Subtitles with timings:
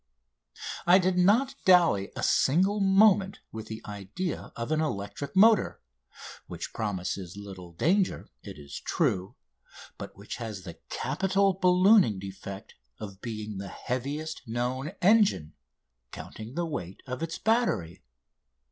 [0.87, 5.79] I did not dally a single moment with the idea of an electric motor,
[6.47, 9.35] which promises little danger, it is true,
[9.99, 15.53] but which has the capital ballooning defect of being the heaviest known engine,
[16.09, 18.01] counting the weight of its battery.